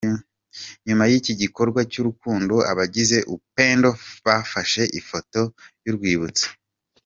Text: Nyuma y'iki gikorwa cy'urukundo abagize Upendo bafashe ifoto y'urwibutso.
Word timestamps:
Nyuma 0.87 1.03
y'iki 1.11 1.33
gikorwa 1.41 1.79
cy'urukundo 1.91 2.55
abagize 2.71 3.17
Upendo 3.35 3.89
bafashe 4.25 4.81
ifoto 4.99 5.41
y'urwibutso. 5.83 6.47